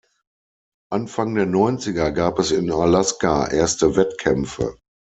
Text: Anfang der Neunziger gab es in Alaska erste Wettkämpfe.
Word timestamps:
Anfang 0.91 1.35
der 1.35 1.45
Neunziger 1.45 2.11
gab 2.11 2.39
es 2.39 2.49
in 2.49 2.71
Alaska 2.71 3.45
erste 3.49 3.95
Wettkämpfe. 3.95 4.75